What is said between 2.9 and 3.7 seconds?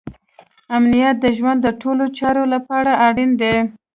اړین دی.